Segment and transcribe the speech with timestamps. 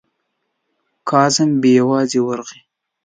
[1.09, 2.59] کازم بې یوازې ورغی.